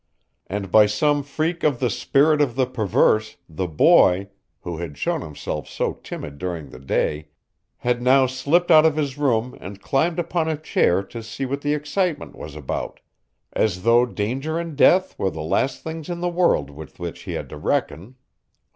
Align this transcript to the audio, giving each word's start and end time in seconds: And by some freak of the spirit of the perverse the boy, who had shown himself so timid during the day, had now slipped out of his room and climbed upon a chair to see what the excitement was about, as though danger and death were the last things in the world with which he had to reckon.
And 0.47 0.71
by 0.71 0.87
some 0.87 1.21
freak 1.21 1.63
of 1.63 1.79
the 1.79 1.91
spirit 1.91 2.41
of 2.41 2.55
the 2.55 2.65
perverse 2.65 3.37
the 3.47 3.67
boy, 3.67 4.29
who 4.61 4.79
had 4.79 4.97
shown 4.97 5.21
himself 5.21 5.67
so 5.69 5.93
timid 5.93 6.39
during 6.39 6.71
the 6.71 6.79
day, 6.79 7.27
had 7.77 8.01
now 8.01 8.25
slipped 8.25 8.71
out 8.71 8.83
of 8.83 8.95
his 8.95 9.15
room 9.19 9.55
and 9.61 9.79
climbed 9.79 10.17
upon 10.17 10.47
a 10.49 10.57
chair 10.57 11.03
to 11.03 11.21
see 11.21 11.45
what 11.45 11.61
the 11.61 11.75
excitement 11.75 12.35
was 12.35 12.55
about, 12.55 12.99
as 13.53 13.83
though 13.83 14.07
danger 14.07 14.57
and 14.57 14.75
death 14.75 15.13
were 15.19 15.29
the 15.29 15.43
last 15.43 15.83
things 15.83 16.09
in 16.09 16.19
the 16.19 16.29
world 16.29 16.71
with 16.71 16.97
which 16.99 17.21
he 17.25 17.33
had 17.33 17.47
to 17.49 17.57
reckon. 17.57 18.15